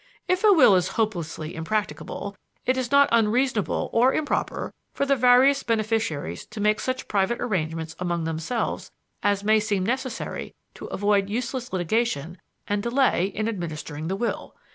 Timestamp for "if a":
0.27-0.51